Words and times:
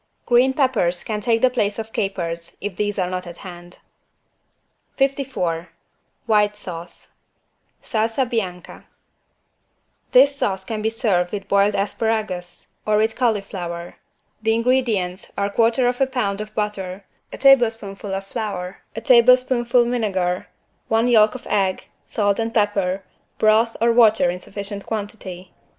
Green 0.25 0.51
Peppers 0.55 1.03
can 1.03 1.21
take 1.21 1.43
the 1.43 1.51
place 1.51 1.77
of 1.77 1.93
capers, 1.93 2.57
if 2.59 2.75
these 2.75 2.97
are 2.97 3.07
not 3.07 3.27
at 3.27 3.37
hand. 3.45 3.77
54 4.97 5.69
WHITE 6.25 6.55
SAUCE 6.57 7.17
(Salsa 7.83 8.27
bianca) 8.27 8.85
This 10.11 10.35
sauce 10.35 10.65
can 10.65 10.81
be 10.81 10.89
served 10.89 11.31
with 11.31 11.47
boiled 11.47 11.75
asparagus 11.75 12.69
or 12.83 12.97
with 12.97 13.15
cauliflower. 13.15 13.97
The 14.41 14.55
ingredients 14.55 15.31
are 15.37 15.51
1/4 15.51 15.93
lb. 16.09 16.39
of 16.41 16.55
butter, 16.55 17.05
a 17.31 17.37
tablespoonful 17.37 18.11
of 18.11 18.25
flour, 18.25 18.79
a 18.95 19.01
tablespoonful 19.01 19.87
vinegar, 19.87 20.47
one 20.87 21.09
yolk 21.09 21.35
of 21.35 21.45
egg, 21.47 21.85
salt 22.05 22.39
and 22.39 22.51
pepper, 22.51 23.03
broth 23.37 23.77
or 23.79 23.91
water 23.91 24.31
in 24.31 24.39
sufficient 24.39 24.83
quantity. 24.87 25.53